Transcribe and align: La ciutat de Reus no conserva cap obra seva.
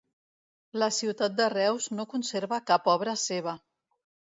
La 0.83 0.87
ciutat 1.01 1.37
de 1.41 1.47
Reus 1.57 1.91
no 2.01 2.09
conserva 2.17 2.63
cap 2.75 2.95
obra 2.99 3.19
seva. 3.31 3.61